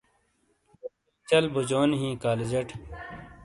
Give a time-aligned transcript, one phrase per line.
[0.79, 2.67] لوشٹئیں چل بوجونی ہِیں کالجٹ